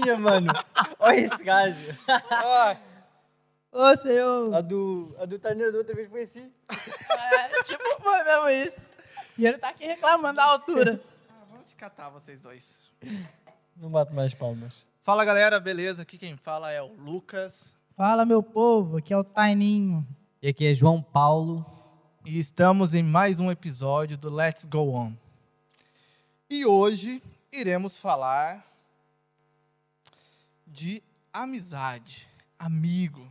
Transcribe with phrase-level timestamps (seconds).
[0.00, 0.52] minha, mano.
[0.98, 1.80] Olha esse gajo.
[3.72, 4.54] Ô, senhor.
[4.54, 6.50] A do, a do Tanner da outra vez foi assim.
[6.70, 8.90] É, tipo, foi mesmo isso.
[9.36, 11.00] E ele tá aqui reclamando da altura.
[11.28, 12.90] ah, vamos te catar vocês dois.
[13.76, 14.86] Não bate mais palmas.
[15.02, 16.02] Fala galera, beleza?
[16.02, 17.74] Aqui quem fala é o Lucas.
[17.96, 20.06] Fala, meu povo, aqui é o Taininho.
[20.40, 21.64] E aqui é João Paulo.
[22.24, 25.12] E estamos em mais um episódio do Let's Go On.
[26.48, 28.64] E hoje iremos falar
[30.74, 31.00] de
[31.32, 32.26] amizade,
[32.58, 33.24] amigo,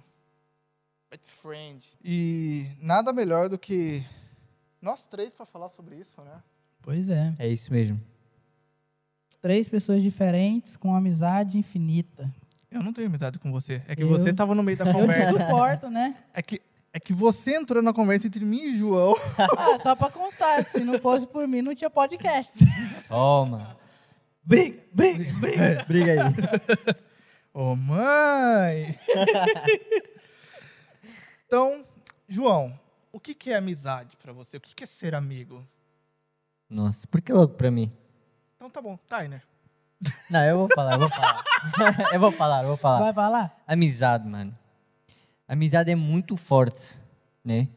[1.12, 1.86] best friend.
[2.04, 4.02] E nada melhor do que
[4.82, 6.42] nós três para falar sobre isso, né?
[6.82, 7.34] Pois é.
[7.38, 8.00] É isso mesmo.
[9.42, 12.34] Três pessoas diferentes com amizade infinita.
[12.72, 13.82] Eu não tenho amizade com você.
[13.90, 15.32] É que Eu- você tava no meio da Eu te conversa.
[15.46, 16.16] suporto, né?
[16.34, 16.62] É que,
[16.94, 19.16] é que você entrou na conversa entre mim e João.
[19.58, 22.54] Ah, só pra constar, se não fosse por mim, não tinha podcast.
[23.10, 23.78] Toma.
[24.46, 25.84] Briga, briga, briga.
[25.88, 26.94] Briga aí.
[27.54, 28.98] Ô, mãe!
[31.46, 31.86] então,
[32.28, 32.78] João,
[33.12, 34.58] o que que é amizade pra você?
[34.58, 35.64] O que que é ser amigo?
[36.68, 37.92] Nossa, por que logo pra mim?
[38.56, 39.44] Então tá bom, Tainer.
[40.32, 41.44] Não, eu vou falar, eu vou falar.
[42.12, 43.00] eu vou falar, eu vou falar.
[43.00, 43.64] Vai falar?
[43.68, 44.58] Amizade, mano.
[45.48, 47.00] Amizade é muito forte,
[47.46, 47.70] né?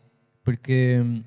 [0.43, 1.23] Porque, hum,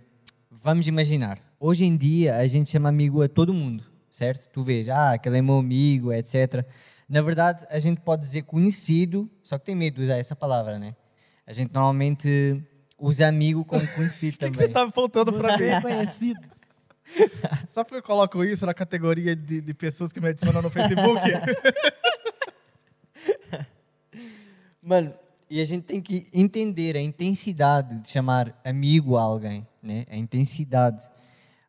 [0.49, 4.47] vamos imaginar, hoje em dia a gente chama amigo a todo mundo, certo?
[4.51, 6.65] Tu vês, ah, aquele é meu amigo, etc.
[7.07, 10.77] Na verdade, a gente pode dizer conhecido, só que tem medo de usar essa palavra,
[10.79, 10.95] né?
[11.47, 12.63] A gente normalmente
[12.97, 14.67] usa amigo como conhecido O que, que também.
[14.67, 15.69] você tá apontando pra Você mim?
[15.69, 16.39] é conhecido.
[17.73, 21.19] Só porque eu coloco isso na categoria de, de pessoas que me adicionam no Facebook?
[24.81, 25.13] Mano,
[25.49, 30.05] e a gente tem que entender a intensidade de chamar amigo a alguém, né?
[30.09, 31.03] A intensidade.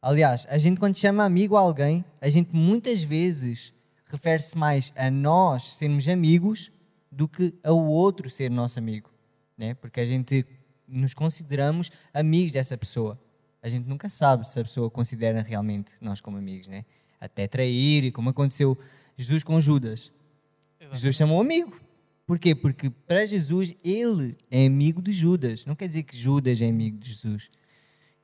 [0.03, 3.75] Aliás, a gente quando chama amigo a alguém, a gente muitas vezes
[4.07, 6.73] refere-se mais a nós sermos amigos
[7.11, 9.11] do que ao outro ser nosso amigo,
[9.59, 9.75] né?
[9.75, 10.47] Porque a gente
[10.89, 13.21] nos consideramos amigos dessa pessoa.
[13.63, 16.85] A gente nunca sabe se a pessoa considera realmente nós como amigos, né?
[17.21, 18.79] Até trair, como aconteceu
[19.17, 20.11] Jesus com Judas.
[20.93, 21.79] Jesus chamou amigo.
[22.27, 22.55] Por quê?
[22.55, 25.67] Porque para Jesus ele é amigo de Judas.
[25.67, 27.51] Não quer dizer que Judas é amigo de Jesus.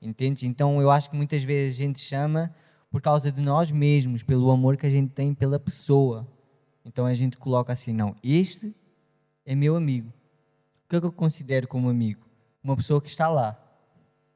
[0.00, 0.46] Entende?
[0.46, 2.54] Então eu acho que muitas vezes a gente chama
[2.90, 6.26] por causa de nós mesmos, pelo amor que a gente tem pela pessoa.
[6.84, 8.74] Então a gente coloca assim: não, este
[9.44, 10.12] é meu amigo.
[10.84, 12.24] O que é que eu considero como amigo?
[12.62, 13.60] Uma pessoa que está lá,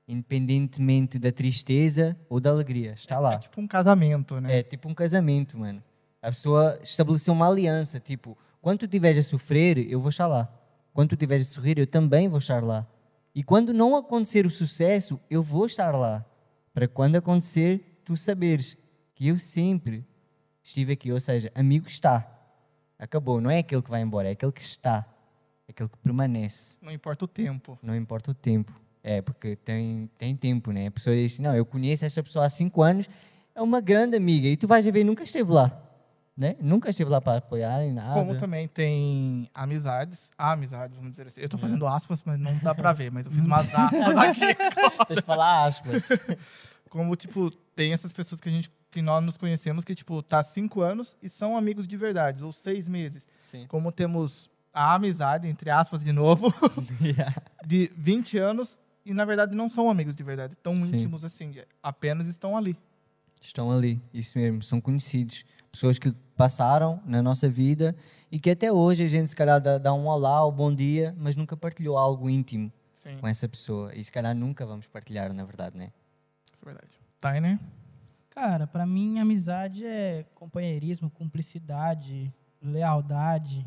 [0.06, 3.34] independentemente da tristeza ou da alegria, está lá.
[3.34, 4.58] É tipo um casamento, né?
[4.58, 5.82] É tipo um casamento, mano.
[6.20, 10.52] A pessoa estabeleceu uma aliança, tipo, quando tu estiveres a sofrer, eu vou estar lá.
[10.92, 12.86] Quando tu estiveres a sorrir, eu também vou estar lá.
[13.34, 16.24] E quando não acontecer o sucesso, eu vou estar lá.
[16.72, 18.76] Para quando acontecer, tu saberes
[19.14, 20.04] que eu sempre
[20.62, 21.12] estive aqui.
[21.12, 22.26] Ou seja, amigo está.
[22.98, 23.40] Acabou.
[23.40, 25.06] Não é aquele que vai embora, é aquele que está.
[25.68, 26.76] É aquele que permanece.
[26.82, 27.78] Não importa o tempo.
[27.82, 28.72] Não importa o tempo.
[29.02, 30.88] É, porque tem, tem tempo, né?
[30.88, 33.08] A pessoa diz assim, não, eu conheço esta pessoa há cinco anos,
[33.54, 34.46] é uma grande amiga.
[34.46, 35.89] E tu vais ver, nunca esteve lá.
[36.40, 36.56] Né?
[36.58, 38.14] Nunca esteve lá para apoiar em nada.
[38.14, 41.38] Como também tem amizades, amizades, vamos dizer assim.
[41.42, 41.60] Eu tô Uhum.
[41.64, 44.54] fazendo aspas, mas não dá pra ver, mas eu fiz umas aspas aqui.
[45.06, 46.08] Tens de falar aspas.
[46.88, 50.38] Como, tipo, tem essas pessoas que a gente que nós nos conhecemos que, tipo, tá
[50.38, 53.22] há cinco anos e são amigos de verdade, ou seis meses.
[53.38, 53.66] Sim.
[53.68, 56.52] Como temos a amizade, entre aspas, de novo,
[57.66, 60.96] de 20 anos e, na verdade, não são amigos de verdade, tão Sim.
[60.96, 62.74] íntimos assim, apenas estão ali.
[63.42, 65.44] Estão ali, isso mesmo, são conhecidos.
[65.72, 67.94] Pessoas que passaram na nossa vida
[68.32, 71.14] e que até hoje a gente se calhar dá, dá um olá ou bom dia,
[71.18, 72.72] mas nunca partilhou algo íntimo
[73.02, 73.94] Sim, com essa pessoa.
[73.94, 75.92] E se calhar nunca vamos partilhar, na verdade, né?
[76.50, 76.92] isso é verdade.
[77.20, 77.58] Tainer?
[78.30, 82.32] Cara, pra mim, amizade é companheirismo, cumplicidade,
[82.62, 83.66] lealdade.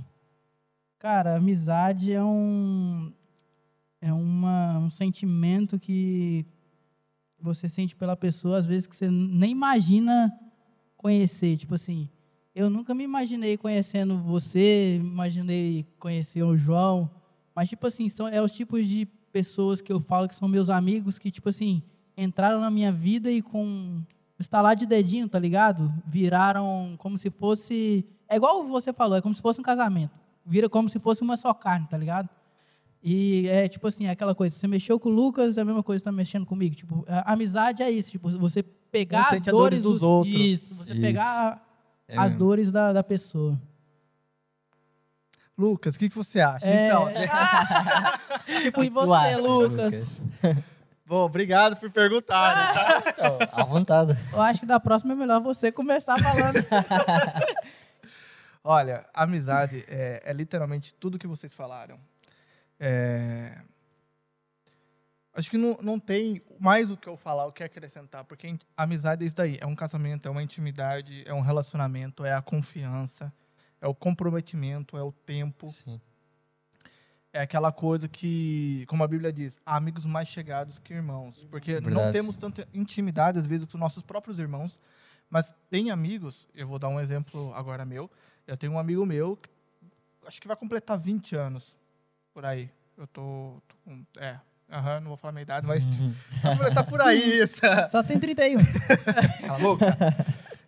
[0.98, 3.14] Cara, amizade é um
[4.02, 6.44] é uma, um sentimento que
[7.40, 10.34] você sente pela pessoa, às vezes que você nem imagina
[10.98, 11.56] conhecer.
[11.56, 12.10] Tipo assim,
[12.56, 17.10] eu nunca me imaginei conhecendo você, imaginei conhecer o João,
[17.56, 20.70] mas tipo assim, são é os tipos de pessoas que eu falo que são meus
[20.70, 21.82] amigos que tipo assim,
[22.16, 24.02] entraram na minha vida e com
[24.40, 25.92] estalar de dedinho, tá ligado?
[26.06, 30.20] Viraram como se fosse, é igual você falou, é como se fosse um casamento.
[30.46, 32.30] Vira como se fosse uma só carne, tá ligado?
[33.02, 36.02] E é tipo assim, aquela coisa, você mexeu com o Lucas, é a mesma coisa
[36.02, 36.76] que tá mexendo comigo.
[36.76, 40.36] Tipo, amizade é isso, tipo, você pegar Um as dores dores dos outros.
[40.36, 41.02] Isso, você Isso.
[41.02, 41.73] pegar
[42.08, 42.40] É as mesmo.
[42.40, 43.60] dores da, da pessoa.
[45.58, 46.66] Lucas, o que, que você acha?
[46.66, 46.88] É.
[46.88, 47.08] Então,
[48.62, 50.22] Tipo, e Tu você, achas, Lucas?
[51.06, 52.74] bom, obrigado por perguntar.
[52.74, 53.04] tá?
[53.10, 54.18] Então, à vontade.
[54.32, 56.58] Eu acho que da próxima é melhor você começar falando.
[58.64, 62.00] Olha, amizade é, é literalmente tudo que vocês falaram.
[62.80, 63.58] É,
[65.34, 69.24] Acho que não, não tem mais o que eu falar, o que acrescentar, porque amizade
[69.24, 69.58] é isso daí.
[69.60, 73.34] É um casamento, é uma intimidade, é um relacionamento, é a confiança,
[73.82, 75.72] é o comprometimento, é o tempo.
[75.72, 76.00] Sim.
[77.32, 81.44] É aquela coisa que, como a Bíblia diz, há amigos mais chegados que irmãos.
[81.50, 82.14] Porque não Verdade.
[82.14, 84.80] temos tanta intimidade, às vezes, com nossos próprios irmãos,
[85.28, 88.10] mas tem amigos, eu vou dar um exemplo agora meu.
[88.46, 89.50] Eu tenho um amigo meu, que
[90.28, 91.76] acho que vai completar 20 anos,
[92.32, 92.70] por aí.
[92.96, 94.40] Eu tô, tô com, é,
[94.72, 97.42] aham, não vou falar a minha idade, mas vai completar por aí.
[97.42, 98.60] Essa, Só tem 31.
[99.42, 99.86] Cala a boca.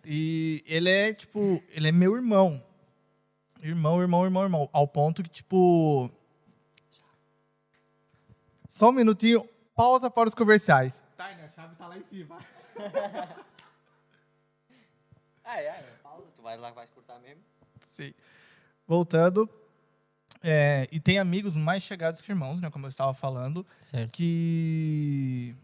[0.04, 2.62] E ele é, tipo, ele é meu irmão.
[3.60, 4.70] Irmão, irmão, irmão, irmão.
[4.72, 6.10] Ao ponto que, tipo.
[8.70, 10.92] Só um minutinho, pausa para os comerciais.
[11.16, 12.38] Tainer, a chave tá lá em cima.
[15.44, 16.26] Ah, é, pausa.
[16.36, 17.42] Tu vais lá, vais cortar mesmo?
[17.90, 18.12] Sim.
[18.86, 19.50] Voltando.
[20.48, 22.70] É, e tem amigos mais chegados que irmãos, né?
[22.70, 23.66] Como eu estava falando.
[23.80, 24.12] Certo.
[24.12, 25.56] que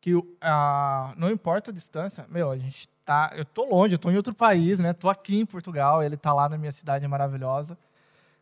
[0.00, 4.10] que a, não importa a distância, meu, a gente tá, eu tô longe, eu tô
[4.10, 4.94] em outro país, né?
[4.94, 7.76] Tô aqui em Portugal, ele tá lá na minha cidade maravilhosa.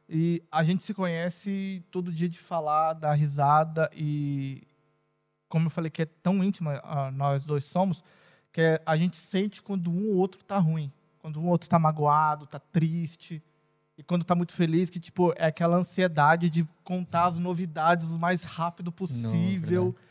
[0.08, 4.62] E a gente se conhece todo dia de falar, dar risada e
[5.48, 8.04] como eu falei que é tão íntima ah, nós dois somos,
[8.52, 11.68] que é- a gente sente quando um ou outro tá ruim, quando um ou outro
[11.68, 13.42] tá magoado, tá triste.
[13.98, 18.18] E quando tá muito feliz, que tipo, é aquela ansiedade de contar as novidades o
[18.18, 20.06] mais rápido possível verdade.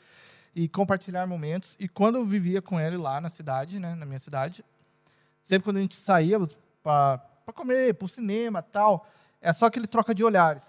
[0.56, 1.76] e compartilhar momentos.
[1.80, 4.66] E quando eu vivia com ele lá na cidade, né, na minha cidade,
[5.44, 6.40] sempre quando a gente saía
[6.82, 7.22] para
[7.54, 9.08] comer, pro cinema tal,
[9.40, 10.64] é só aquele troca de olhares.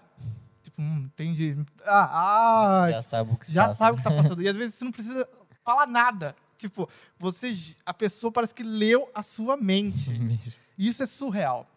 [0.61, 1.57] Tipo, hum, entendi.
[1.85, 3.75] Ah, ah Já sabe o que já passa.
[3.75, 4.41] sabe o que tá passando.
[4.43, 5.27] E às vezes você não precisa
[5.63, 6.35] falar nada.
[6.55, 6.87] Tipo,
[7.17, 10.11] você, a pessoa parece que leu a sua mente.
[10.77, 11.67] Isso é surreal.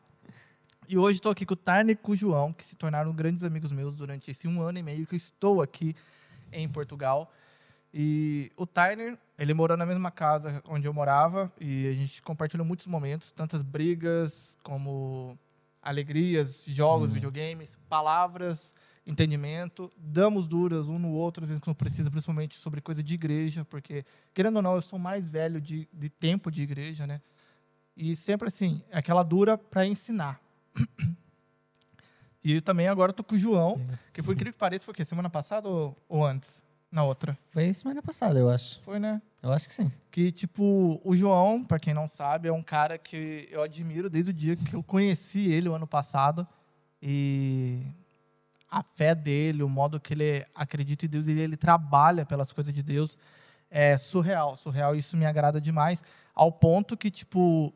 [0.92, 3.44] E hoje estou aqui com o Tarner e com o João, que se tornaram grandes
[3.44, 5.94] amigos meus durante esse um ano e meio que eu estou aqui
[6.50, 7.32] em Portugal.
[7.94, 12.66] E o Tarner, ele morou na mesma casa onde eu morava e a gente compartilhou
[12.66, 15.38] muitos momentos, tantas brigas como
[15.80, 17.14] alegrias, jogos, Hum.
[17.14, 18.74] videogames, palavras,
[19.06, 19.92] entendimento.
[19.96, 24.04] Damos duras um no outro, às vezes quando precisa, principalmente sobre coisa de igreja, porque,
[24.34, 27.20] querendo ou não, eu sou mais velho de, de tempo de igreja, né?
[27.96, 30.49] E sempre assim, aquela dura para ensinar.
[32.42, 33.78] E eu também agora tô com o João,
[34.14, 35.04] que por incrível que pareça, foi o quê?
[35.04, 36.48] Semana passada ou, ou antes?
[36.90, 37.38] Na outra?
[37.50, 38.80] Foi semana passada, eu acho.
[38.80, 39.20] Foi, né?
[39.42, 39.92] Eu acho que sim.
[40.10, 44.30] Que, tipo, o João, para quem não sabe, é um cara que eu admiro desde
[44.30, 46.48] o dia que eu conheci ele o ano passado.
[47.00, 47.82] E
[48.70, 52.72] a fé dele, o modo que ele acredita em Deus e ele trabalha pelas coisas
[52.72, 53.18] de Deus
[53.70, 54.56] é surreal.
[54.56, 56.02] Surreal, isso me agrada demais.
[56.34, 57.72] Ao ponto que, tipo,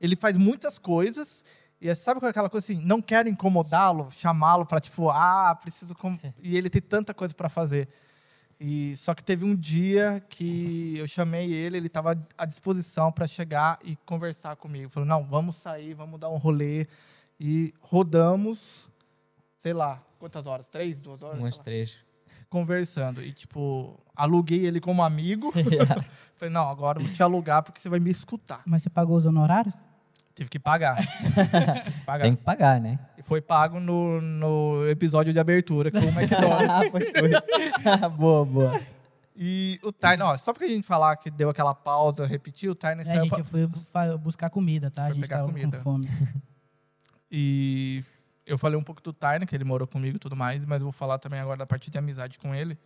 [0.00, 1.44] ele faz muitas coisas
[1.80, 2.80] e é- sabe qual é aquela coisa assim?
[2.84, 5.94] Não quero incomodá-lo, chamá-lo para, tipo, ah, preciso.
[5.94, 7.88] com- E ele tem tanta coisa para fazer.
[8.60, 13.26] E só que teve um dia que eu chamei ele, ele estava à disposição para
[13.26, 14.90] chegar e conversar comigo.
[14.90, 16.86] Falou: "Não, vamos sair, vamos dar um rolê".
[17.38, 18.90] E rodamos,
[19.62, 20.66] sei lá, quantas horas?
[20.72, 21.38] Três, duas horas?
[21.38, 21.98] Umas três.
[22.50, 23.22] conversando.
[23.22, 25.52] E tipo, aluguei ele como amigo.
[26.36, 28.62] Falei: "Não, agora eu vou te alugar porque você vai me escutar".
[28.66, 29.74] Mas você pagou os honorários?
[30.38, 30.96] Tive que pagar.
[32.06, 32.22] Pagar.
[32.22, 32.96] Tem que pagar, né?
[33.18, 36.70] E foi pago no, no episódio de abertura com o McDonald's.
[36.70, 37.30] ah, pois foi.
[38.16, 38.80] boa, boa.
[39.36, 42.74] E o Tyne, ó, só porque a gente falar que deu aquela pausa, repetiu, o
[42.76, 45.02] Tyne É, saiu gente, pra- eu fui fa- buscar comida, tá?
[45.02, 45.76] Foi a gente pegar tava comida.
[45.76, 46.08] com fome.
[47.30, 48.04] E
[48.46, 50.84] eu falei um pouco do Tyne, que ele morou comigo e tudo mais, mas eu
[50.86, 52.78] vou falar também agora da parte de amizade com ele.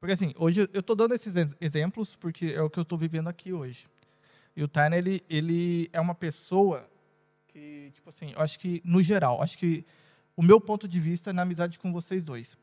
[0.00, 2.96] Porque assim, hoje eu tô dando esses ex- exemplos porque é o que eu tô
[2.96, 3.84] vivendo aqui hoje.
[4.56, 6.88] E o Tyne, ele, ele é uma pessoa
[7.48, 9.84] que, tipo assim, eu acho que, no geral, acho que
[10.36, 12.56] o meu ponto de vista é na amizade com vocês dois.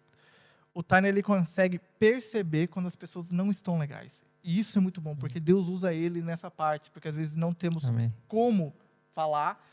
[0.74, 4.12] O Tyne, ele consegue perceber quando as pessoas não estão legais.
[4.44, 7.54] E isso é muito bom, porque Deus usa ele nessa parte, porque às vezes não
[7.54, 8.14] temos Amém.
[8.28, 8.74] como
[9.14, 9.64] falar,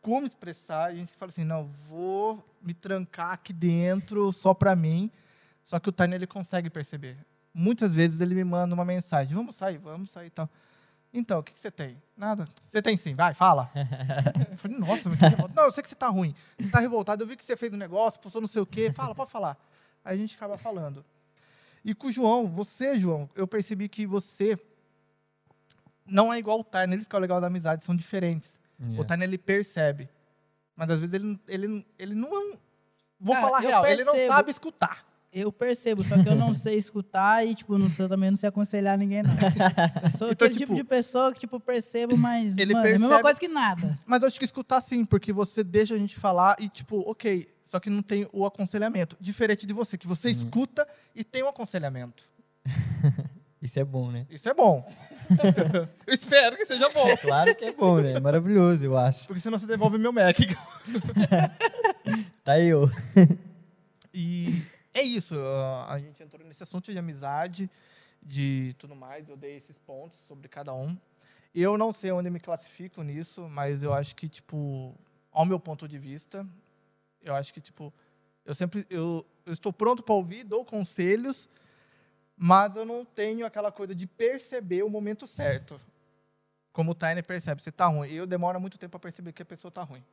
[0.00, 0.86] como expressar.
[0.86, 5.10] A gente fala assim, não, vou me trancar aqui dentro só para mim.
[5.64, 7.16] Só que o Tiny ele consegue perceber.
[7.54, 10.48] Muitas vezes ele me manda uma mensagem, vamos sair, vamos sair e tal.
[11.12, 12.00] Então, o que, que você tem?
[12.16, 12.46] Nada.
[12.70, 13.70] Você tem sim, vai, fala.
[14.50, 15.54] eu falei, nossa, mas que revolta.
[15.54, 16.34] Não, eu sei que você tá ruim.
[16.58, 18.92] Você tá revoltado, eu vi que você fez um negócio, postou não sei o quê.
[18.92, 19.56] Fala, pode falar.
[20.04, 21.04] Aí a gente acaba falando.
[21.84, 24.58] E com o João, você, João, eu percebi que você
[26.06, 28.48] não é igual o Tyner, isso que é o legal da amizade, são diferentes.
[28.80, 29.04] O Yeah.
[29.04, 30.08] Tyner, ele percebe.
[30.76, 32.56] Mas às vezes ele, ele, ele não é.
[33.18, 34.32] Vou Cara, falar real, ele não percebo.
[34.32, 35.04] sabe escutar.
[35.30, 38.48] Eu percebo, só que eu não sei escutar e, tipo, não, eu também não sei
[38.48, 39.30] aconselhar ninguém, não.
[40.02, 42.88] Eu sou Então, aquele tipo, tipo de pessoa que, tipo, percebo, mas, ele mano, é
[42.88, 43.96] a mesma percebe- coisa que nada.
[44.06, 47.46] Mas eu acho que escutar sim, porque você deixa a gente falar e, tipo, ok,
[47.66, 49.16] só que não tem o aconselhamento.
[49.20, 52.24] Diferente de você, que você escuta e tem o aconselhamento.
[53.60, 54.24] Isso é bom, né?
[54.30, 54.90] Isso é bom.
[56.06, 57.14] eu espero que seja bom.
[57.18, 58.12] Claro que é bom, né?
[58.12, 59.26] É maravilhoso, eu acho.
[59.26, 60.38] Porque senão você devolve meu Mac.
[62.44, 62.90] Tá eu.
[64.14, 64.62] E
[64.98, 65.34] é isso.
[65.88, 67.70] A gente entrou nesse assunto de amizade,
[68.22, 69.28] de tudo mais.
[69.28, 70.96] Eu dei esses pontos sobre cada um.
[71.54, 74.94] Eu não sei onde me classifico nisso, mas eu acho que, tipo,
[75.32, 76.46] ao meu ponto de vista,
[77.22, 77.92] eu acho que, tipo,
[78.44, 78.86] eu sempre.
[78.90, 81.48] Eu, eu estou pronto para ouvir, dou conselhos,
[82.36, 85.80] mas eu não tenho aquela coisa de perceber o momento certo.
[86.72, 88.10] Como o Tiny percebe, você tá ruim.
[88.10, 90.04] Eu demoro muito tempo para perceber que a pessoa tá ruim.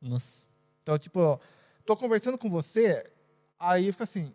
[0.00, 0.46] Nossa.
[0.82, 1.38] Então, tipo,
[1.84, 3.11] tô conversando com você,
[3.70, 4.32] aí fica assim.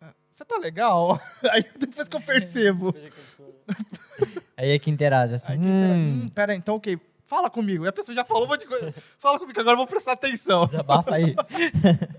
[0.00, 1.20] "Ah, Você tá legal?
[1.50, 2.94] Aí depois que eu percebo.
[4.56, 5.52] Aí é que interage, assim.
[5.52, 7.84] Aí que intera- hum, hum, pera aí, então ok, fala comigo.
[7.84, 8.94] E a pessoa já falou um monte de coisa.
[9.18, 10.66] Fala comigo, agora eu vou prestar atenção.
[10.66, 11.34] Desabafa aí.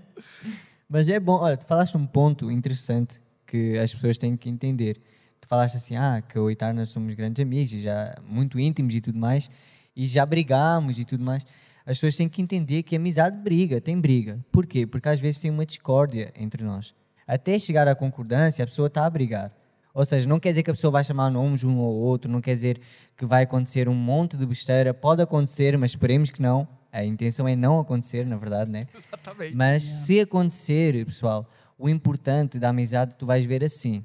[0.88, 5.00] Mas é bom, olha, tu falaste um ponto interessante que as pessoas têm que entender.
[5.40, 8.94] Tu falaste assim, ah, que eu e Tarna somos grandes amigos, e já muito íntimos
[8.94, 9.50] e tudo mais,
[9.96, 11.44] e já brigamos e tudo mais.
[11.86, 14.44] As pessoas têm que entender que amizade briga, tem briga.
[14.50, 14.86] Por quê?
[14.86, 16.94] Porque às vezes tem uma discórdia entre nós.
[17.26, 19.52] Até chegar à concordância, a pessoa está a brigar.
[19.92, 22.40] Ou seja, não quer dizer que a pessoa vai chamar nomes um ao outro, não
[22.40, 22.80] quer dizer
[23.16, 24.92] que vai acontecer um monte de besteira.
[24.92, 26.66] Pode acontecer, mas esperemos que não.
[26.90, 28.88] A intenção é não acontecer, na verdade, né?
[28.94, 29.54] Exatamente.
[29.54, 31.48] Mas se acontecer, pessoal,
[31.78, 34.04] o importante da amizade tu vais ver assim.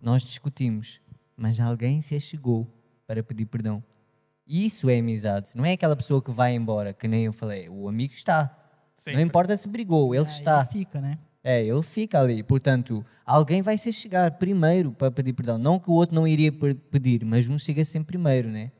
[0.00, 1.00] Nós discutimos,
[1.36, 2.68] mas alguém se achegou
[3.06, 3.82] para pedir perdão.
[4.46, 5.50] Isso é amizade.
[5.54, 7.68] Não é aquela pessoa que vai embora, que nem eu falei.
[7.68, 8.54] O amigo está.
[8.98, 9.14] Sempre.
[9.14, 10.64] Não importa se brigou, ele Aí está.
[10.66, 11.18] fica, né?
[11.42, 12.42] É, ele fica ali.
[12.42, 15.58] Portanto, alguém vai se chegar primeiro para pedir perdão.
[15.58, 16.50] Não que o outro não iria
[16.90, 18.70] pedir, mas um chega sempre primeiro, né?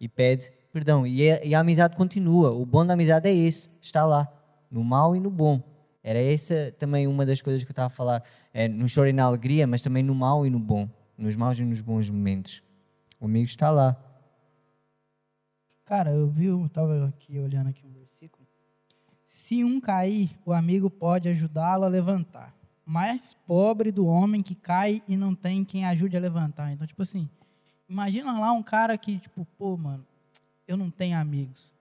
[0.00, 1.06] E pede perdão.
[1.06, 2.50] E, é- e a amizade continua.
[2.52, 3.68] O bom da amizade é esse.
[3.80, 4.28] Está lá.
[4.70, 5.60] No mal e no bom.
[6.02, 8.22] Era essa também uma das coisas que eu estava a falar.
[8.54, 10.88] É, no choro e na alegria, mas também no mal e no bom.
[11.18, 12.62] Nos maus e nos bons momentos.
[13.20, 13.96] O amigo está lá.
[15.86, 18.44] Cara, eu vi, eu tava aqui olhando aqui um versículo.
[19.24, 22.52] Se um cair, o amigo pode ajudá-lo a levantar.
[22.84, 26.72] Mais pobre do homem que cai e não tem quem ajude a levantar.
[26.72, 27.30] Então, tipo assim,
[27.88, 30.04] imagina lá um cara que, tipo, pô, mano,
[30.66, 31.72] eu não tenho amigos.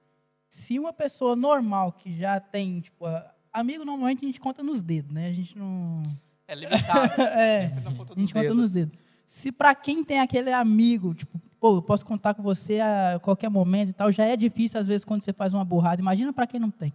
[0.47, 3.05] Se uma pessoa normal que já tem, tipo,
[3.51, 5.29] amigo normalmente a gente conta nos dedos, né?
[5.29, 6.03] A gente não.
[6.47, 7.09] É limitado.
[7.21, 7.65] É.
[7.65, 8.95] A gente conta nos dedos.
[9.25, 13.49] Se pra quem tem aquele amigo, tipo, pô, eu posso contar com você a qualquer
[13.49, 16.01] momento e tal, já é difícil às vezes quando você faz uma burrada.
[16.01, 16.93] Imagina pra quem não tem.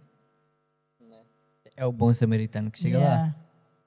[1.75, 3.03] É o bom samaritano que chega lá.
[3.05, 3.35] Yeah.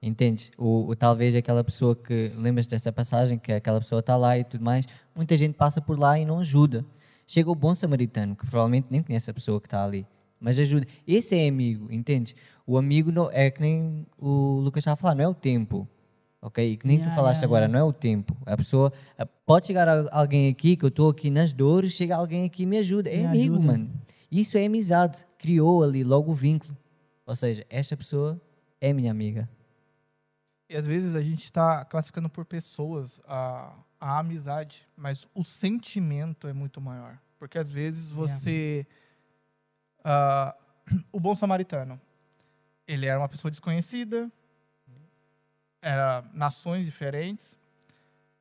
[0.02, 0.50] Entende?
[0.58, 2.32] O, o- talvez aquela pessoa que.
[2.36, 4.86] Lembras dessa passagem que aquela pessoa está lá e tudo mais.
[5.14, 6.84] Muita gente passa por lá e não ajuda.
[7.26, 10.06] Chega o bom samaritano, que provavelmente nem conhece a pessoa que está ali,
[10.38, 10.86] mas ajuda.
[11.06, 12.34] Esse é amigo, entende?
[12.66, 15.88] O amigo não, é que nem o Lucas estava a falar, não é o tempo.
[16.46, 16.72] Ok?
[16.72, 17.72] E que nem tu Yeah, falaste yeah, agora, yeah.
[17.72, 18.36] não é o tempo.
[18.44, 18.92] A pessoa.
[19.16, 22.64] a- Pode chegar a- alguém aqui, que eu estou aqui nas dores, chega alguém aqui
[22.64, 23.08] e me ajuda.
[23.10, 23.66] É Me amigo, ajuda.
[23.72, 23.90] mano.
[24.30, 25.26] Isso é amizade.
[25.38, 26.76] Criou ali logo o vínculo.
[27.26, 28.38] Ou seja, esta pessoa
[28.78, 29.48] é minha amiga.
[30.68, 36.46] E às vezes a gente está classificando por pessoas a, a amizade, mas o sentimento
[36.46, 37.18] é muito maior.
[37.38, 38.86] Porque às vezes você.
[40.04, 40.54] ah,
[41.12, 41.98] o bom samaritano,
[42.86, 44.30] ele era uma pessoa desconhecida,
[45.84, 47.58] era nações diferentes,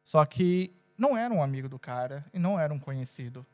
[0.04, 3.46] só que não era um amigo do cara e não era um conhecido.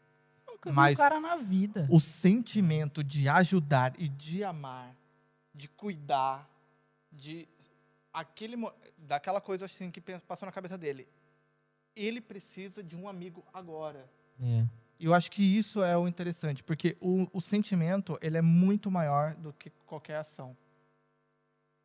[0.48, 1.88] Nunca vi Mas- um cara na vida.
[1.90, 4.96] O sentimento de ajudar e de amar,
[5.54, 6.48] de cuidar,
[7.12, 7.48] de
[8.14, 8.56] aquele
[8.98, 11.08] daquela coisa assim que passou na cabeça dele.
[11.96, 14.08] Ele precisa de um amigo agora.
[14.40, 14.66] É.
[15.00, 18.92] E eu acho que isso é o interessante, porque o, o sentimento ele é muito
[18.92, 20.56] maior do que qualquer ação.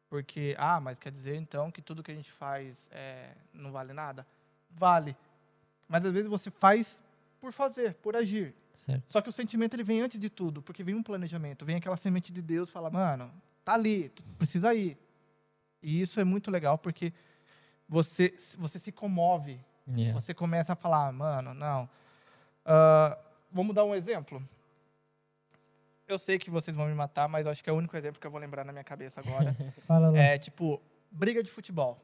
[0.08, 3.92] Porque, ah, mas quer dizer então que tudo que a gente faz é, não vale
[3.92, 4.26] nada?
[4.70, 5.16] Vale.
[5.88, 7.02] Mas às vezes você faz
[7.40, 8.54] por fazer, por agir.
[8.74, 9.04] Certo.
[9.10, 11.96] Só que o sentimento ele vem antes de tudo, porque vem um planejamento, vem aquela
[11.96, 13.30] semente de Deus, fala, mano,
[13.64, 14.96] tá ali, precisa ir.
[15.82, 17.12] E isso é muito legal porque
[17.88, 20.18] você você se comove, Yeah.
[20.18, 21.86] você começa a falar, mano, não.
[22.64, 23.18] Ah,
[23.52, 24.42] vamos dar um exemplo.
[26.06, 28.20] Eu sei que vocês vão me matar, mas eu acho que é o único exemplo
[28.20, 29.56] que eu vou lembrar na minha cabeça agora.
[29.86, 30.18] Fala lá.
[30.18, 30.80] é tipo
[31.10, 31.98] briga de futebol.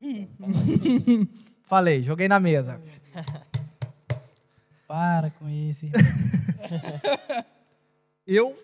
[1.62, 2.80] Falei, joguei na mesa.
[4.88, 5.90] Para com esse.
[8.26, 8.58] Eu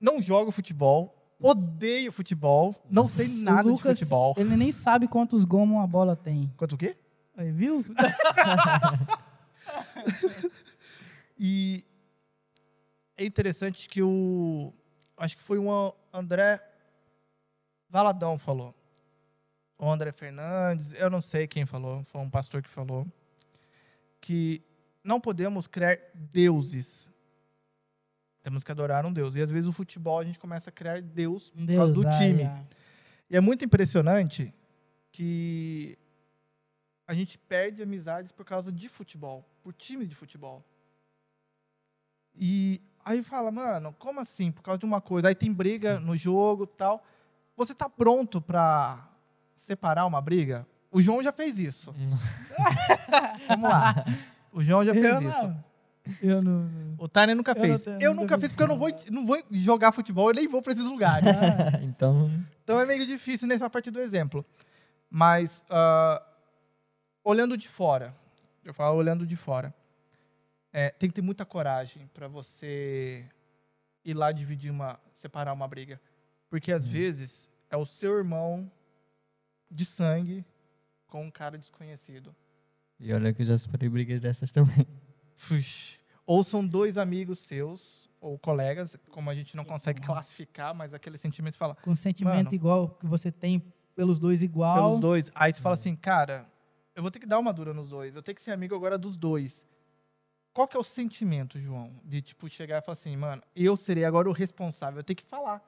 [0.00, 4.34] não jogo futebol, odeio futebol, não sei O nada Lucas, de futebol.
[4.36, 6.52] Ele nem sabe quantos gols uma bola tem.
[6.56, 6.96] Quanto o quê?
[7.36, 7.84] Aí, viu?
[11.38, 11.84] E
[13.22, 14.72] é interessante que o.
[15.16, 16.60] Acho que foi o André
[17.88, 18.74] Valadão falou.
[19.78, 23.06] O André Fernandes, eu não sei quem falou, foi um pastor que falou.
[24.20, 24.62] Que
[25.04, 27.10] não podemos criar deuses.
[28.42, 29.36] Temos que adorar um Deus.
[29.36, 32.18] E às vezes o futebol a gente começa a criar Deus por causa do ai,
[32.18, 32.42] time.
[32.44, 32.66] ai.
[33.30, 34.52] E é muito impressionante
[35.10, 35.98] que
[37.06, 40.64] a gente perde amizades por causa de futebol, por time de futebol.
[42.34, 44.50] E aí fala, mano, como assim?
[44.52, 45.28] Por causa de uma coisa.
[45.28, 47.04] Aí tem briga no jogo tal.
[47.56, 49.08] Você tá pronto pra
[49.66, 50.66] separar uma briga?
[50.90, 51.94] O João já fez isso.
[53.48, 54.04] Vamos lá.
[54.52, 55.42] O João já fez Eu isso.
[55.42, 55.64] não.
[56.20, 56.68] Eu não.
[56.98, 57.82] O Tânia nunca Eu não fez.
[57.84, 60.48] tenho- eu nunca nunca fiz porque eu não vou, não vou jogar futebol, eu nem
[60.48, 61.28] vou pra esses lugares.
[61.82, 62.28] então,
[62.64, 64.44] Então é meio difícil nessa parte do exemplo.
[65.08, 66.20] Mas, ah,
[67.22, 68.14] olhando de fora,
[68.64, 69.72] eu falo olhando de fora,
[70.72, 73.24] é, tem que ter muita coragem para você
[74.04, 76.00] ir lá dividir uma, separar uma briga.
[76.48, 78.70] Porque às vezes é o seu irmão
[79.70, 80.44] de sangue
[81.06, 82.34] com um cara desconhecido.
[82.98, 84.86] e olha que eu já separei brigas dessas também.
[85.36, 85.98] Fush.
[86.26, 91.18] Ou são dois amigos seus, ou colegas, como a gente não consegue classificar, mas aquele
[91.18, 93.60] sentimento fala, Com sentimento igual que você tem
[93.94, 94.76] pelos dois igual.
[94.76, 95.30] pelos dois.
[95.34, 96.46] Aí você fala assim, cara,
[96.94, 98.14] eu vou ter que dar uma dura nos dois.
[98.14, 99.58] Eu tenho que ser amigo agora dos dois.
[100.52, 101.90] Qual que é o sentimento, João?
[102.04, 105.00] De, tipo, chegar e falar assim, mano, eu serei agora o responsável.
[105.00, 105.62] Eu tenho que falar.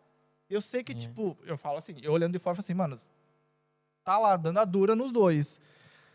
[0.51, 0.95] Eu sei que, É.
[0.95, 2.99] tipo, eu falo assim, eu olhando de fora, eu falo assim, mano,
[4.05, 5.59] tá lá, dando a dura nos dois.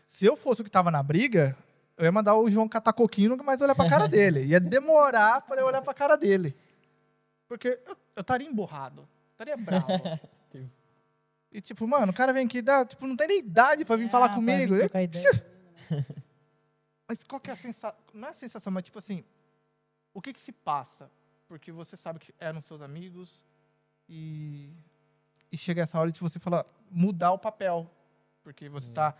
[0.08, 1.56] Se eu fosse o que tava na briga,
[1.96, 4.44] eu ia mandar o João catar coquinho e mais olhar pra cara dele.
[4.44, 6.54] Ia demorar para eu olhar pra cara dele.
[7.48, 9.08] Porque eu, eu estaria emborrado.
[9.32, 9.86] Estaria bravo.
[11.52, 14.06] E tipo, mano, o cara vem aqui, dá, tipo, não tem nem idade pra vir
[14.06, 14.72] Ah, falar comigo.
[14.76, 15.44] Eu- ideia.
[17.10, 17.98] Mas qual que é a sensação?
[18.14, 19.24] Não é a sensação, mas tipo assim,
[20.14, 21.10] o que que se passa?
[21.48, 23.44] Porque você sabe que eram seus amigos
[24.08, 24.70] e,
[25.50, 27.90] e chega essa hora de você falar, mudar o papel.
[28.44, 29.16] Porque você tá,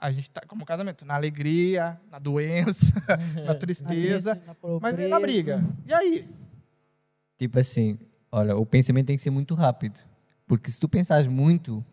[0.00, 2.92] a gente tá como casamento, na alegria, na doença,
[3.36, 5.60] na Na tristeza, triste, na mas vem na briga.
[5.86, 6.28] E aí?
[7.38, 7.96] Tipo assim,
[8.32, 10.00] olha, o pensamento tem que ser muito rápido.
[10.48, 11.86] Porque se tu pensares muito,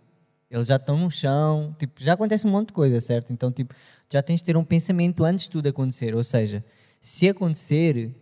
[0.52, 3.32] eles já estão no chão, tipo, já acontece um monte de coisa, certo?
[3.32, 3.74] Então, tipo,
[4.10, 6.14] já tens de ter um pensamento antes de tudo acontecer.
[6.14, 6.64] Ou seja,
[7.00, 8.14] se acontecer,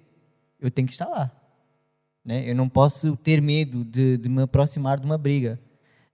[0.60, 1.32] eu tenho que estar lá.
[2.24, 2.48] Né?
[2.48, 5.60] Eu não posso ter medo de, de me aproximar de uma briga.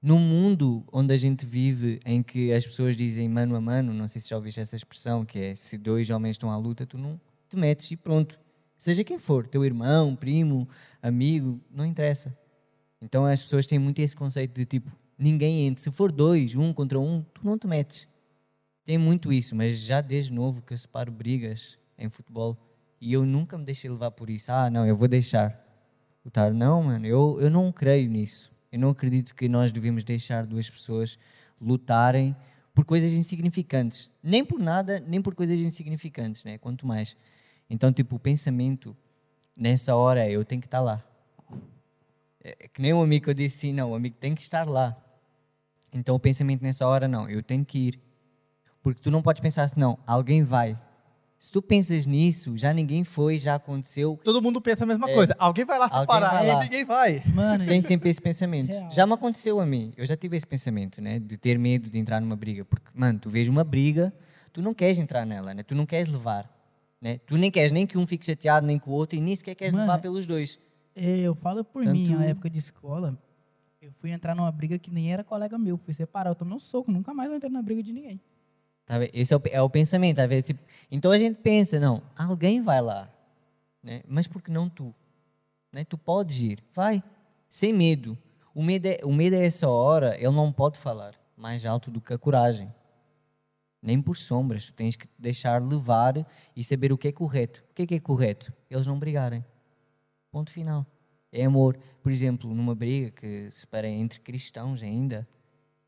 [0.02, 4.08] Num mundo onde a gente vive, em que as pessoas dizem mano a mano, não
[4.08, 6.98] sei se já ouviste essa expressão, que é se dois homens estão à luta, tu
[6.98, 8.40] não te metes e pronto.
[8.78, 10.70] Seja quem for, teu irmão, primo,
[11.02, 12.38] amigo, não interessa.
[13.02, 15.84] Então as pessoas têm muito esse conceito de tipo, ninguém entra.
[15.84, 18.08] Se for dois, um contra um, tu não te metes.
[18.86, 22.58] Tem muito isso, mas já desde novo que eu separo brigas em futebol
[23.02, 24.52] e eu nunca me deixei levar por isso.
[24.52, 25.60] Ah, não, eu vou deixar.
[26.24, 28.52] Lutar, não, mano, eu, eu não creio nisso.
[28.72, 31.18] Eu não acredito que nós devemos deixar duas pessoas
[31.60, 32.36] lutarem
[32.74, 34.12] por coisas insignificantes.
[34.22, 36.58] Nem por nada, nem por coisas insignificantes, né?
[36.58, 37.16] Quanto mais.
[37.70, 38.96] Então, tipo, o pensamento
[39.56, 41.04] nessa hora é eu tenho que estar lá.
[42.44, 44.96] É que nem um amigo eu disse sim, não, o amigo tem que estar lá.
[45.94, 48.00] Então o pensamento nessa hora, não, eu tenho que ir.
[48.84, 50.80] Porque tu não podes pensar assim, não, alguém vai.
[51.38, 54.20] Se tu pensas nisso, já ninguém foi, já aconteceu.
[54.24, 55.14] Todo mundo pensa a mesma É.
[55.14, 55.36] coisa.
[55.38, 56.64] Alguém vai lá Alguém separar vai e lá.
[56.64, 57.24] ninguém vai.
[57.34, 58.70] Mano, Tem sempre esse pensamento.
[58.70, 58.92] Real.
[58.92, 59.94] Já me aconteceu a mim.
[59.98, 61.20] Eu já tive esse pensamento, né?
[61.20, 62.64] De ter medo de entrar numa briga.
[62.64, 64.14] Porque, mano, tu vês uma briga,
[64.54, 65.62] tu não queres entrar nela, né?
[65.62, 66.50] Tu não queres levar.
[67.02, 67.20] Né?
[67.28, 69.56] Tu nem queres nem que um fique chateado, nem que o outro, e nem sequer
[69.56, 70.58] queres Mano, levar pelos dois.
[70.96, 73.20] É, eu falo por mim, Tanto- na época de escola,
[73.86, 76.60] eu fui entrar numa briga que nem era colega meu, fui separar, eu tomei um
[76.60, 78.20] soco, nunca mais eu entrei na briga de ninguém.
[78.84, 78.96] Tá?
[79.14, 80.42] Esse é o, é o pensamento, tá?
[80.42, 83.08] Tipo, então a gente pensa, não, alguém vai lá,
[83.84, 84.02] né?
[84.08, 84.94] Mas por que não tu?
[85.72, 85.86] Né?
[85.86, 87.04] Tu podes ir, vai,
[87.48, 88.18] sem medo.
[88.56, 92.02] O medo, é, o medo é essa hora, ele não pode falar mais alto do
[92.02, 92.74] que a coragem.
[93.84, 97.64] Nem por sombras, tu tens que deixar levar e saber o que é correto.
[97.70, 98.52] O que é que é correto?
[98.68, 99.46] Eles não brigarem.
[100.32, 100.88] Ponto final.
[101.42, 101.78] É amor.
[102.02, 105.28] Por exemplo, numa briga que se para entre cristãos ainda,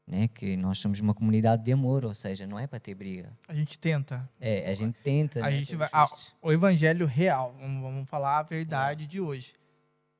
[0.06, 3.32] né, que nós somos uma comunidade de amor, ou seja, não é para ter briga.
[3.48, 4.28] A gente tenta.
[4.40, 5.40] É, a gente tenta.
[5.40, 5.90] A né, gente vai.
[5.92, 6.08] ah,
[6.42, 9.54] o evangelho real, vamos, vamos falar a verdade de hoje.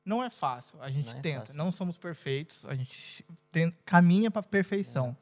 [0.04, 1.40] Não é fácil, a gente Não é tenta.
[1.40, 1.56] fácil.
[1.56, 5.14] Não somos perfeitos, a gente tem- caminha para perfeição.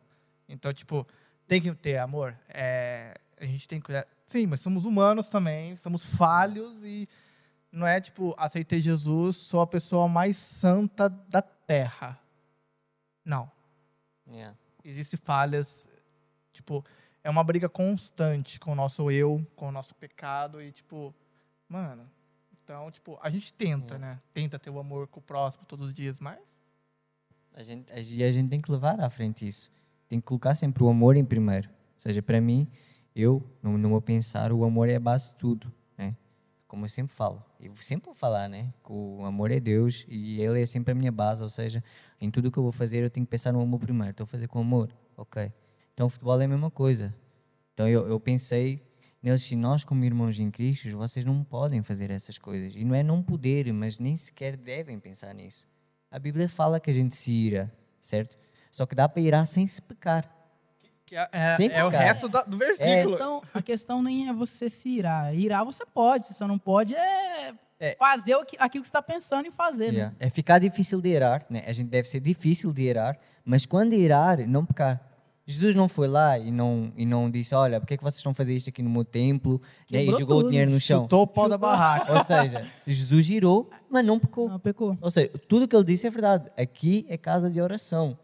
[0.48, 1.04] Então, tipo,
[1.46, 2.36] tem que ter amor.
[2.48, 4.06] É, a gente tem que cuidar.
[4.26, 7.08] Sim, mas somos humanos também, somos falhos e
[7.76, 12.18] não é tipo, aceitei Jesus, sou a pessoa mais santa da terra.
[13.24, 13.50] Não.
[14.26, 14.56] Yeah.
[14.82, 15.86] Existem falhas,
[16.52, 16.84] tipo,
[17.22, 21.14] é uma briga constante com o nosso eu, com o nosso pecado e tipo,
[21.68, 22.08] mano,
[22.64, 23.98] então, tipo, a gente tenta, É.
[23.98, 24.20] né?
[24.32, 26.38] Tenta ter o amor com o próximo todos os dias, mas
[27.54, 29.70] A gente, e a gente tem que levar à frente isso.
[30.08, 31.68] Tem que colocar sempre o amor em primeiro.
[31.68, 32.68] Ou seja, para mim,
[33.14, 35.72] eu, no, no meu pensar, o amor é a base de tudo.
[36.66, 37.44] Como eu sempre falo.
[37.60, 38.72] Eu sempre vou falar, né?
[38.84, 41.42] Que o amor é Deus e Ele é sempre a minha base.
[41.42, 41.82] Ou seja,
[42.20, 44.10] em tudo que eu vou fazer, eu tenho que pensar no amor primeiro.
[44.10, 44.90] Estou a fazer com amor.
[45.16, 45.52] Ok.
[45.94, 47.14] Então, o futebol é a mesma coisa.
[47.72, 48.82] Então, eu, eu pensei
[49.22, 52.74] neles, se nós, como irmãos em Cristo, vocês não podem fazer essas coisas.
[52.74, 55.66] E não é não poder, mas nem sequer devem pensar nisso.
[56.10, 58.38] A Bíblia fala que a gente se ira, certo?
[58.70, 60.35] Só que dá para irar sem se pecar.
[61.06, 62.04] Que é, é- Sempre, é o cara.
[62.04, 63.08] resto da- do A versículo.
[63.10, 65.32] questão, a questão nem é você se irar.
[65.34, 67.94] Irar você pode, você só não pode é, É.
[67.96, 69.92] fazer o que- aquilo que você está pensando em fazer.
[69.92, 69.98] né?
[69.98, 70.16] Yeah.
[70.18, 71.62] É ficar difícil de irar, né?
[71.66, 75.00] A gente deve ser difícil de irar, mas quando irar, não pecar.
[75.48, 78.16] Jesus não foi lá e não, e não disse, olha, por que, é que vocês
[78.16, 79.62] estão fazendo isto aqui no meu templo?
[79.88, 80.02] Né?
[80.02, 80.48] E jogou o tudo.
[80.50, 81.02] dinheiro no chão.
[81.02, 82.12] Chutou o pau da barraca.
[82.18, 84.48] Ou seja, Jesus irou, mas não pecou.
[84.48, 84.98] Não, pecou.
[85.00, 86.50] Ou seja, tudo que ele disse é verdade.
[86.58, 88.18] Aqui é casa de oração.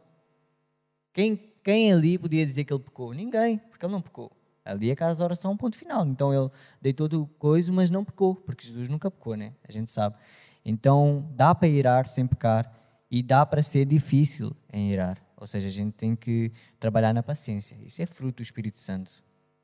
[1.13, 3.13] Quem, quem ali podia dizer que ele pecou?
[3.13, 4.33] Ninguém, porque ele não pecou.
[4.65, 6.07] Ali é casa de oração, ponto final.
[6.07, 9.55] Então ele deitou do coisa, mas não pecou, porque Jesus nunca pecou, né?
[9.67, 10.17] A gente sabe.
[10.65, 12.73] Então dá para irar sem pecar
[13.11, 15.19] e dá para ser difícil em irar.
[15.37, 17.77] Ou seja, a gente tem que trabalhar na paciência.
[17.85, 19.11] Isso é fruto do Espírito Santo.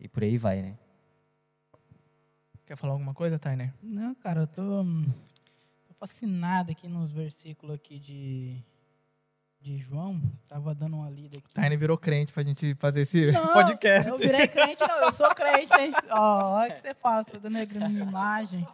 [0.00, 0.78] E por aí vai, né?
[2.66, 3.72] Quer falar alguma coisa, Tainer?
[3.82, 5.06] Não, cara, eu tô, hum,
[5.87, 8.62] tô fascinado aqui nos versículos aqui de,
[9.60, 10.20] de João.
[10.46, 11.52] Tava dando uma lida aqui.
[11.52, 14.10] Tainer virou crente pra gente fazer esse Não, podcast.
[14.10, 15.92] Eu virei crente, não, eu sou crente, hein?
[16.10, 18.66] Ó, olha o que você faz, tô dando aqui na minha imagem.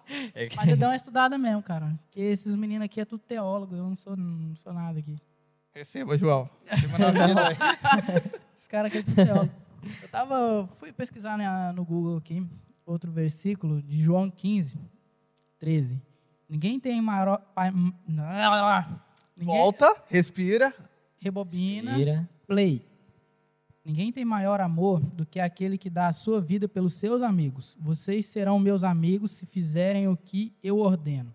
[0.56, 1.94] Mas eu dei uma estudada mesmo, cara.
[2.04, 5.16] Porque esses meninos aqui é tudo teólogo, eu não sou, não sou nada aqui.
[5.74, 6.48] Receba, João.
[8.54, 9.52] Esses caras aqui é tudo teólogo.
[10.02, 12.46] Eu tava, fui pesquisar né, no Google aqui,
[12.86, 14.78] outro versículo de João 15,
[15.58, 16.00] 13.
[16.48, 17.42] Ninguém tem maior...
[19.36, 20.74] Ninguém, Volta, respira.
[21.18, 21.98] Rebobina.
[21.98, 22.28] Ira.
[22.46, 22.86] Play.
[23.84, 27.76] Ninguém tem maior amor do que aquele que dá a sua vida pelos seus amigos.
[27.78, 31.34] Vocês serão meus amigos se fizerem o que eu ordeno.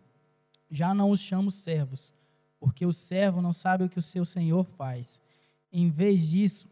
[0.72, 2.12] Já não os chamo servos,
[2.60, 5.20] porque o servo não sabe o que o seu senhor faz.
[5.72, 6.68] Em vez disso,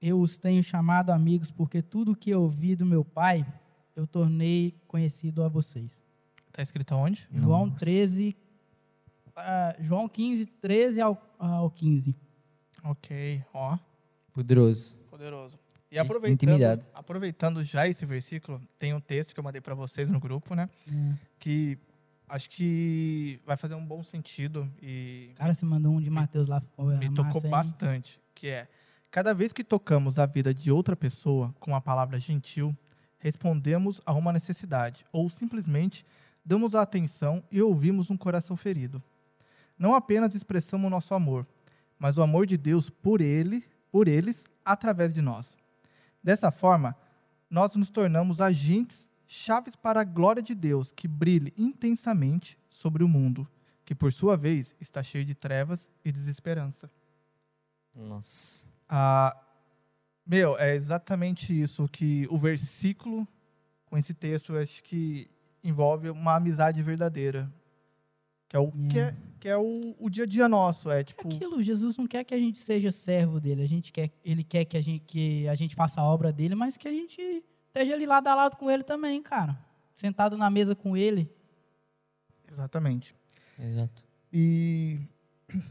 [0.00, 3.44] eu os tenho chamado amigos, porque tudo o que eu ouvi do meu pai,
[3.96, 6.04] eu tornei conhecido a vocês.
[6.52, 7.28] Tá escrito aonde?
[7.32, 7.84] João Nossa.
[7.84, 8.36] 13,
[9.40, 12.14] ah, João 15, 13 ao, ao 15.
[12.84, 13.78] Ok, ó.
[14.32, 14.96] Poderoso.
[15.10, 15.58] Poderoso.
[15.90, 16.82] E aproveitando, intimidade.
[16.94, 20.70] aproveitando já esse versículo, tem um texto que eu mandei para vocês no grupo, né?
[20.88, 21.14] É.
[21.38, 21.78] Que
[22.28, 26.60] acho que vai fazer um bom sentido e Cara, você mandou um de Mateus lá
[26.60, 26.96] fora.
[26.96, 27.50] me tocou massa, hein?
[27.50, 28.68] bastante, que é
[29.10, 32.76] cada vez que tocamos a vida de outra pessoa com a palavra gentil,
[33.18, 36.06] respondemos a uma necessidade ou simplesmente
[36.44, 39.02] damos a atenção e ouvimos um coração ferido.
[39.80, 41.46] Não apenas expressamos o nosso amor,
[41.98, 45.56] mas o amor de Deus por ele, por eles, através de nós.
[46.22, 46.94] Dessa forma,
[47.48, 53.08] nós nos tornamos agentes chaves para a glória de Deus que brilhe intensamente sobre o
[53.08, 53.48] mundo,
[53.82, 56.90] que por sua vez está cheio de trevas e desesperança.
[57.96, 58.66] Nossa.
[58.86, 59.34] Ah,
[60.26, 63.26] meu, é exatamente isso que o versículo
[63.86, 65.30] com esse texto acho que
[65.64, 67.50] envolve uma amizade verdadeira.
[68.50, 70.90] Que é o, que é, que é o, o dia a dia nosso.
[70.90, 71.28] É É tipo.
[71.28, 74.64] aquilo, Jesus não quer que a gente seja servo dele, a gente quer, ele quer
[74.64, 77.94] que a gente, que a gente faça a obra dele, mas que a gente esteja
[77.94, 79.56] ali lado a lado com ele também, cara.
[79.92, 81.30] Sentado na mesa com ele.
[82.50, 83.14] Exatamente.
[83.56, 84.02] Exato.
[84.32, 84.98] E.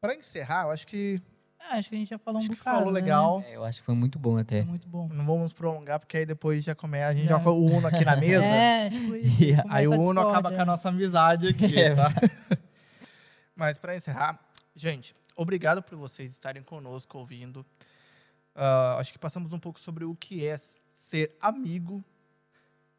[0.00, 1.35] Para encerrar, eu acho que, É,
[1.72, 2.78] acho que a gente já falou acho um que bocado.
[2.78, 3.00] falou né?
[3.00, 3.40] legal.
[3.46, 4.60] É, eu acho que foi muito bom até.
[4.60, 5.08] É muito bom.
[5.08, 7.08] Não vamos prolongar, porque aí depois já começa.
[7.08, 7.38] A gente Já.
[7.38, 8.44] joga o Uno aqui na mesa.
[8.44, 9.42] É, tipo isso.
[9.42, 9.74] Yeah.
[9.74, 10.64] Aí o a Uno discórdia, acaba com a é.
[10.64, 12.10] nossa amizade aqui, É tá?
[13.54, 14.38] Mas para encerrar,
[14.74, 17.64] gente, obrigado por vocês estarem conosco ouvindo.
[18.54, 20.58] Ah, acho que passamos um pouco sobre o que é
[20.94, 22.02] ser amigo,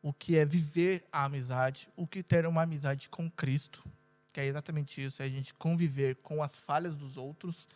[0.02, 3.84] o que é viver a amizade, o que é ter uma amizade com Cristo,
[4.32, 7.68] que é exatamente isso, é a gente conviver com as falhas dos outros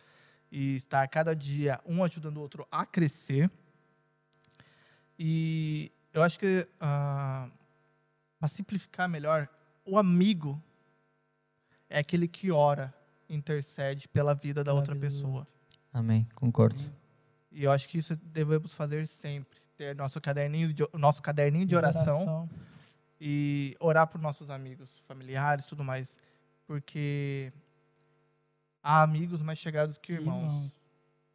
[0.52, 3.50] e estar cada dia um ajudando o outro a crescer.
[5.18, 9.48] E eu acho que para simplificar melhor,
[9.82, 10.62] o amigo
[11.88, 12.92] é aquele que ora,
[13.30, 15.46] intercede pela vida da Pela outra vida pessoa.
[15.90, 16.28] Amém.
[16.34, 16.82] Concordo.
[17.50, 19.58] E eu acho que isso devemos fazer sempre.
[19.76, 22.48] Ter nosso caderninho de, nosso caderninho de oração
[23.18, 26.16] e orar por nossos amigos, familiares, tudo mais,
[26.66, 27.50] porque
[28.82, 30.42] há amigos mais chegados que irmãos.
[30.42, 30.82] Irmãos.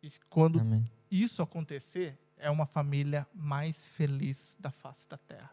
[0.04, 0.90] E quando Amém.
[1.10, 5.52] isso acontecer, é uma família mais feliz da face da terra.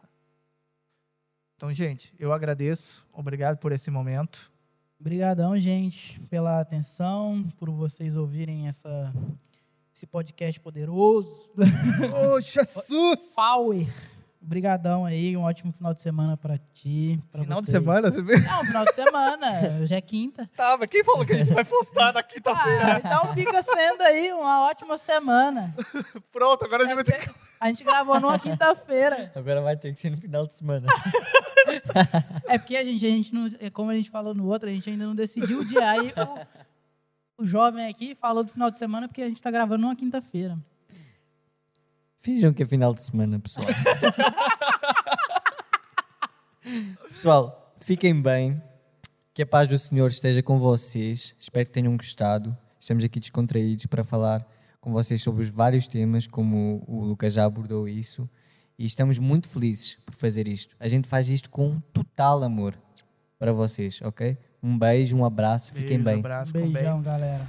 [1.55, 3.07] Então, gente, eu agradeço.
[3.13, 4.51] Obrigado por esse momento.
[4.99, 9.13] Obrigadão, gente, pela atenção, por vocês ouvirem essa,
[9.93, 11.49] esse podcast poderoso.
[12.13, 13.19] Ô, Jesus!
[13.35, 13.87] Power.
[14.45, 17.77] Obrigadão aí, um ótimo final de semana pra ti, pra Final de vocês.
[17.83, 18.37] semana, você vê?
[18.41, 19.47] Não, final de semana,
[19.81, 20.47] hoje é quinta.
[20.55, 22.95] Tá, mas quem falou que a gente vai postar na quinta-feira?
[22.95, 25.73] Ah, então fica sendo aí uma ótima semana.
[26.31, 27.29] Pronto, agora a gente vai ter que.
[27.59, 29.31] A gente gravou numa quinta-feira.
[29.33, 30.85] Agora vai ter que ser no final de semana.
[32.47, 34.71] É porque a gente, a gente não, é como a gente falou no outro, a
[34.71, 35.89] gente ainda não decidiu o dia.
[35.89, 36.13] Aí
[37.37, 39.95] o, o jovem aqui falou do final de semana porque a gente tá gravando numa
[39.95, 40.59] quinta-feira.
[42.25, 43.67] Finjam que é final de semana, pessoal.
[47.07, 48.59] pessoal, fiquem bem.
[49.31, 51.35] Que a paz do Senhor esteja com vocês.
[51.37, 52.57] Espero que tenham gostado.
[52.79, 54.43] Estamos aqui descontraídos para falar
[54.81, 58.27] com vocês sobre os vários temas, como o Lucas já abordou isso.
[58.75, 60.75] E estamos muito felizes por fazer isto.
[60.79, 62.75] A gente faz isto com total amor
[63.37, 64.35] para vocês, ok?
[64.63, 66.19] Um beijo, um abraço, fiquem Beijo, bem.
[66.21, 66.71] abraço, com bem.
[66.71, 67.45] Beijão, galera.